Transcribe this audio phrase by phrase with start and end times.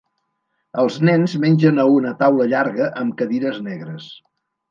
[0.83, 4.09] Els nens mengen a una taula llarga amb cadires negres.